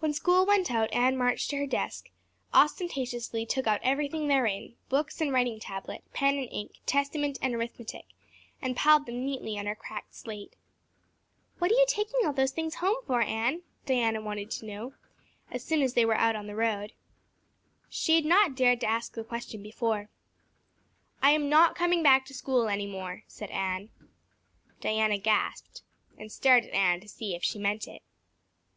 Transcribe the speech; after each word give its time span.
When 0.00 0.12
school 0.12 0.44
went 0.46 0.68
out 0.68 0.92
Anne 0.92 1.16
marched 1.16 1.50
to 1.50 1.58
her 1.58 1.66
desk, 1.68 2.10
ostentatiously 2.52 3.46
took 3.46 3.68
out 3.68 3.78
everything 3.84 4.26
therein, 4.26 4.74
books 4.88 5.20
and 5.20 5.32
writing 5.32 5.60
tablet, 5.60 6.02
pen 6.12 6.34
and 6.38 6.48
ink, 6.50 6.72
testament 6.86 7.38
and 7.40 7.54
arithmetic, 7.54 8.06
and 8.60 8.74
piled 8.76 9.06
them 9.06 9.24
neatly 9.24 9.56
on 9.56 9.66
her 9.66 9.76
cracked 9.76 10.16
slate. 10.16 10.56
"What 11.60 11.70
are 11.70 11.74
you 11.76 11.86
taking 11.86 12.26
all 12.26 12.32
those 12.32 12.50
things 12.50 12.74
home 12.82 12.96
for, 13.06 13.22
Anne?" 13.22 13.62
Diana 13.86 14.20
wanted 14.20 14.50
to 14.50 14.66
know, 14.66 14.94
as 15.52 15.62
soon 15.62 15.82
as 15.82 15.94
they 15.94 16.04
were 16.04 16.16
out 16.18 16.34
on 16.34 16.48
the 16.48 16.56
road. 16.56 16.92
She 17.88 18.16
had 18.16 18.24
not 18.24 18.56
dared 18.56 18.80
to 18.80 18.88
ask 18.90 19.14
the 19.14 19.22
question 19.22 19.62
before. 19.62 20.08
"I 21.22 21.30
am 21.30 21.48
not 21.48 21.76
coming 21.76 22.02
back 22.02 22.26
to 22.26 22.34
school 22.34 22.68
any 22.68 22.88
more," 22.88 23.22
said 23.28 23.50
Anne. 23.50 23.90
Diana 24.80 25.16
gasped 25.16 25.82
and 26.18 26.32
stared 26.32 26.64
at 26.64 26.72
Anne 26.72 26.98
to 27.02 27.08
see 27.08 27.36
if 27.36 27.44
she 27.44 27.60
meant 27.60 27.86
it. 27.86 28.02